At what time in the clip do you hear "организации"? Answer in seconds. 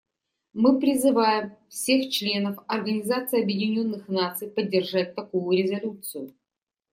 2.67-3.43